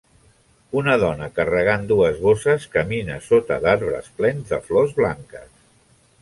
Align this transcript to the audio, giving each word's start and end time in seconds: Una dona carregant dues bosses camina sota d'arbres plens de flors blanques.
Una 0.79 0.93
dona 1.01 1.27
carregant 1.35 1.85
dues 1.91 2.17
bosses 2.23 2.65
camina 2.77 3.19
sota 3.27 3.59
d'arbres 3.67 4.09
plens 4.23 4.51
de 4.55 4.61
flors 4.71 4.97
blanques. 5.03 5.47